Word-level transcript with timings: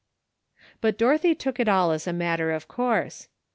But 0.81 0.97
Dorothy 0.97 1.35
took 1.35 1.59
it 1.59 1.69
all 1.69 1.91
as 1.91 2.07
a 2.07 2.11
matter 2.11 2.51
of 2.51 2.67
course. 2.67 3.27